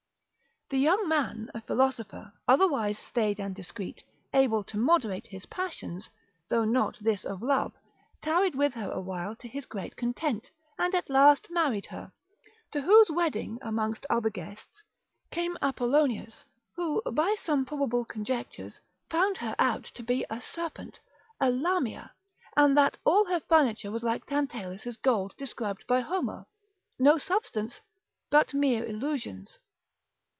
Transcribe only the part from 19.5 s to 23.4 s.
out to be a serpent, a lamia, and that all